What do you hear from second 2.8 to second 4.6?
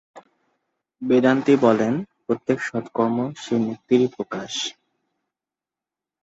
কর্ম সেই মুক্তিরই প্রকাশ।